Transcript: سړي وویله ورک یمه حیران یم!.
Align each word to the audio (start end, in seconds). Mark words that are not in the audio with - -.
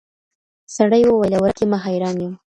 سړي 0.75 1.01
وویله 1.05 1.37
ورک 1.43 1.57
یمه 1.63 1.77
حیران 1.85 2.17
یم!. 2.23 2.33